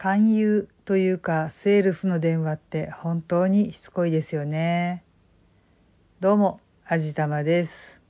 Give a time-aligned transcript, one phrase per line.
[0.00, 5.02] 勧誘というかセールスの電話って本当にしつこいですよね。
[6.20, 8.00] どうも、あじたまです。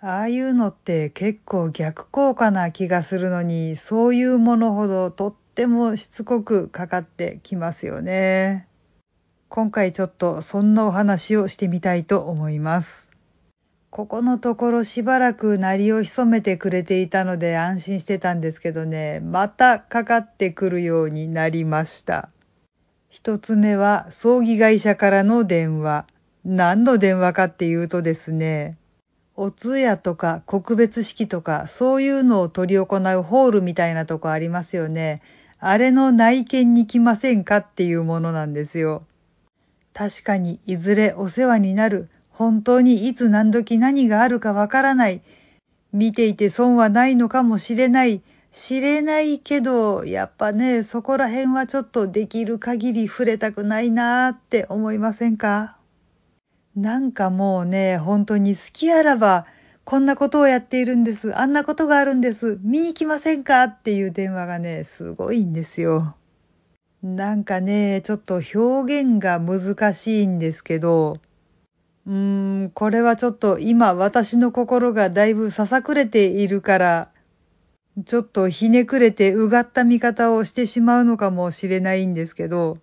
[0.00, 8.66] ああいうのって結構逆効果な気がするのに、そういうものほどとってもしつこくかかってきますよね。
[9.50, 13.09] 今回ちょっとそんなお話をしてみたいと思います。
[13.90, 22.28] ここのところしばらく鳴りを潜めてくれていたので安心してたんですけどね、またかかってくるようになりました。
[23.08, 26.06] 一つ目は葬儀会社からの電話。
[26.44, 28.78] 何の電話かっていうとですね、
[29.34, 35.20] お通夜とか告別式とかそういうのを取り行うホールみたいなとこありますよね。
[35.58, 39.02] あれの内見に来ませんかっていうものなんですよ。
[39.92, 42.08] 確かにいずれお世話になる
[42.40, 45.20] 本当にいつ何時何があるかわからない。
[45.92, 48.22] 見ていて損はないのかもしれない。
[48.50, 55.76] 知れないけど、やっぱね、そこら辺はちょっとできる限り触れたくないなーって思いませんか？
[56.74, 59.44] なんかもうね、本当に好きあらば、
[59.84, 61.38] こんなことをやっているんです。
[61.38, 62.58] あんなことがあるんです。
[62.62, 66.16] 見に来ませんかっていう電話がね、すごいんですよ。
[67.02, 71.18] なんかね、ちょっと表現が難しいんですけど、
[72.10, 72.16] うー
[72.64, 77.08] ん、これはちょっと今私の心がだいぶささくれているから、
[78.04, 82.78] ちょっとひねくれてうがった見方をしてしまうのかもしれないんですけど、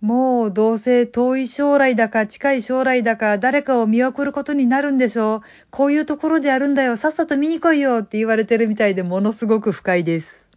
[0.00, 5.40] もうどうせ遠い将来だか近い将来だか誰かを見送ることになるんでしょう。
[5.70, 6.96] こういうところであるんだよ。
[6.96, 10.48] さっさと見に来いよって言われてるみたいでものすごく深いです。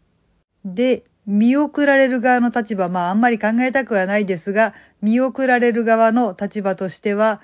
[0.63, 7.41] で、見送られる側の立場、まああんまり考えたくはないですが、見送られる側の立場としては、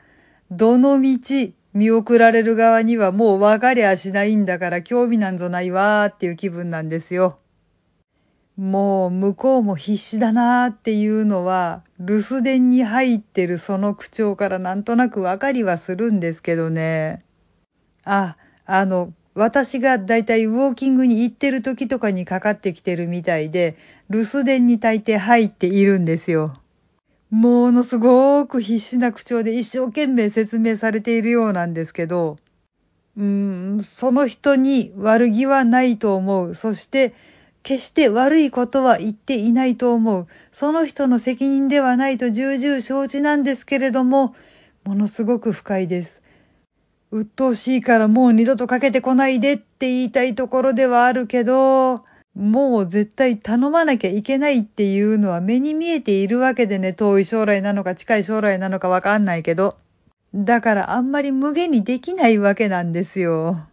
[0.52, 7.40] どのみち見送られる側にはもう分かりゃしないんだから興味なんぞないわーっていう気分なんですよ。
[8.56, 17.26] もう向こうも必死だなーっていうのは留守電に入ってるその口調からなんとなく分かりはするんですけどね。
[18.06, 23.78] あ、あの、私がだいたいウォーキングに行ってる時とかにかかってきてるみたいで、
[24.10, 26.62] 留守電に大抵入っているんですよ。
[27.36, 32.38] ものすごく必死な口調で一生懸命説明されているようなんですけど、
[33.18, 36.56] うん、その人に悪気はないと思う。
[36.56, 37.14] そして、
[37.62, 40.28] 決して悪いことは言っていないと思う。
[40.54, 44.34] その人の責任ではないと重々承知なんですけれども、
[44.86, 46.24] ものすごく不快です。
[47.12, 59.78] 鬱陶しいからもう二度とかけてこないでって言いたいところではあるけど、もう絶対頼まなきゃいけないっていうのは目に見えているわけでね、遠い将来なのか近い将来なのかわかんないけど。
[60.34, 63.66] だからあんまり無限にできないわけなんですよ。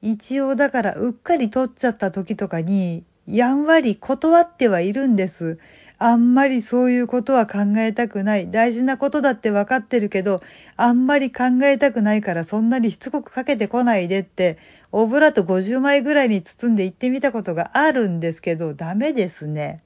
[0.00, 5.58] 一応だからうっかり取っちゃった時とかに、やんわり断ってはいるんです。
[6.00, 8.50] あんまりそういうことは考えたくない。
[8.50, 10.40] 大事なことだって分かってるけど、
[10.76, 14.58] あんまり考えたくないからそんなにしつこくかけてこないでって、
[14.92, 19.82] オブラート50枚ぐらいに包んで行ってみたことがあるんですけど、ダメですね。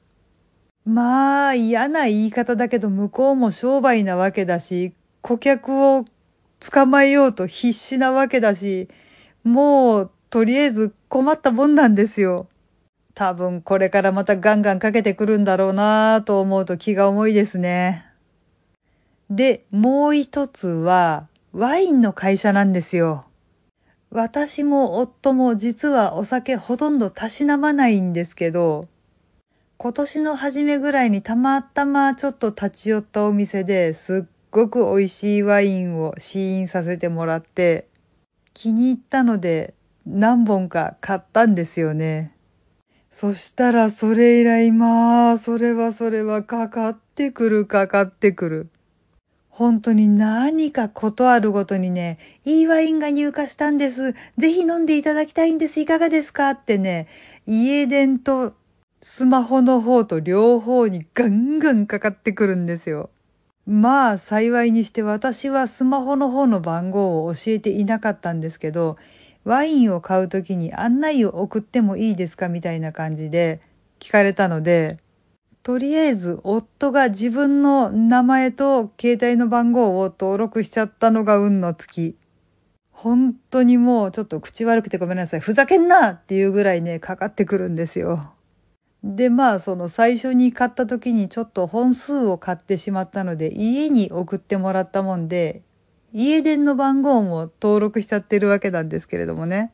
[0.85, 6.05] まあ、嫌な言い方だけど、向こうも商売なわけだし、顧客を
[6.61, 8.89] 捕まえようと必死なわけだし、
[9.45, 12.49] もう、とりあえず困ったもんなんですよ。
[13.15, 18.07] 多分これからまたガンガンかけてくるんだろうなぁと思うと気が重いですね。
[19.29, 23.27] で、もう一つは、ワインの会社なんですよ。
[24.11, 28.89] 私も夫も実はお酒ほとんどたしなまないんですけど、
[29.79, 37.89] 今年の初めぐらいにたまたまちょっと立ち寄ったお店ですっごく美味しいワインを試飲させてもらって、
[38.53, 39.75] 気に入ったので
[40.07, 42.33] 何本か買ったんですよね。
[43.23, 48.69] そしたらそれ以来まあ、それはそれはかかってくるかかってくる。
[49.49, 54.17] 本当に何かことあるごとにね、いいワインが入荷したんです。
[54.39, 55.79] ぜひ飲んでいただきたいんです。
[55.79, 57.07] いかがですかってね、
[57.47, 58.55] 家電と
[59.03, 63.09] スマホの方と両方にガンガンかかってくるんですよ。
[63.69, 68.97] まあ幸いにして私はスマホの方の番号を教えていなかったんですけど、
[69.45, 73.61] ワインを買うときに案内を送ってもいいですかみたいな感じで
[73.99, 74.99] 聞かれたので、
[75.63, 82.17] とりあえず夫が自分の名前と携帯の番号を登録しちゃったのが運の月。
[82.91, 85.41] 本当にもうちょっと口悪くてごめんなさい。
[85.41, 88.33] ふざけんなっていうぐらいね、かかってくるんですよ。
[89.05, 95.63] で、まあ、その最初に買った時にちょっと本数を買ってしまったので、家に送ってもらったもんで、
[96.15, 99.73] 家電の番号も登録しちゃってるわけなんですけれどもね。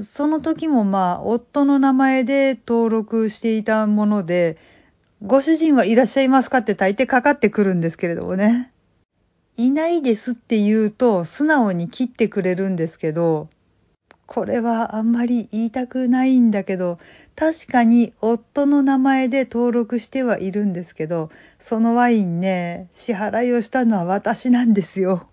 [0.00, 4.58] その時もまあ、夫の名前で登録していたもので、
[5.22, 8.72] ご主人はいらっしゃいますかって大抵かかってくるんですけれどもね。
[9.56, 13.48] いないですって言うと素直に切ってくれるんですけど、
[14.26, 16.98] これはあんまり言いたくないんだけど、
[17.36, 21.30] 確かに夫の名前で登録してはいるんですけど、
[21.60, 25.28] そのワインね、支払いをしたのは私なんですよ。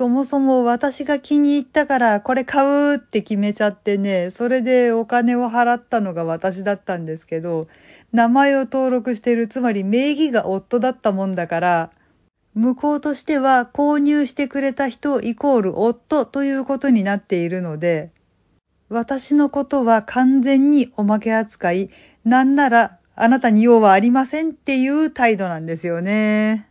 [0.00, 7.68] そもそも私が気に入ったからこれ買うって決めちゃってね、それでお金を払ったのが私だったんですけど、
[8.10, 11.90] 名前を登録してる、つまり名義が夫だったもんだから、
[12.54, 18.10] 向こうとしては購入してくれた人イコール夫ということになっているので、
[18.88, 21.90] 私のことは完全におまけ扱い、
[22.24, 26.70] なんならあなたに用はありませんっていう態度なんですよね。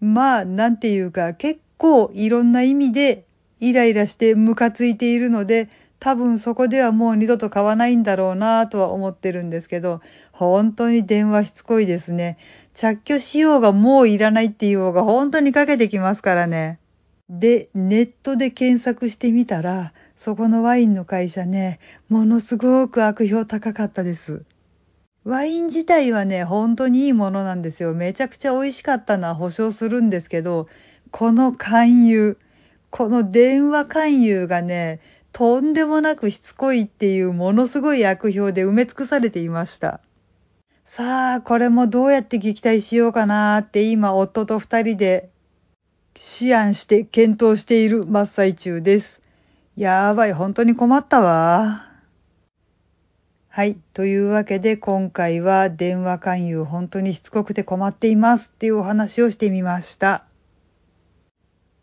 [0.00, 3.24] まあ、なんていうか結構いろんな意味で
[3.60, 5.68] イライラしてムカついているので、
[6.00, 10.00] 多分そこではもう二度と買わないんだろうなとは思ってるんですけど、
[10.32, 12.36] 本当に電話しつこいですね。
[12.74, 16.78] 着去しようがもういらないっていう方が本当にかけてきますからね。
[17.30, 21.78] で、ネットで検索してみたら、そこのワインの会社ね、
[22.08, 24.44] ものすごく悪評高かったです。
[25.24, 27.94] ワイン自体はね、本当にいいものなんですよ。
[27.94, 30.68] めちゃくちゃ美味しかったのは保証するんですけど、
[31.16, 32.38] この勧誘、
[32.90, 34.98] この電話勧誘がね、
[35.30, 40.00] とんでもなくしつこいっていうものすごい悪評で埋め尽くされていました。
[40.84, 45.30] さあ、これもどうやって撃退しようかなって今、夫と二人で
[46.42, 49.22] 思案して検討している真っ最中です。
[49.76, 51.86] やばい、本当に困ったわ。
[53.50, 53.76] はい。
[53.92, 60.24] というわけで今回は電話勧誘本当にしつこくて困っていますっていうお話をしてみました。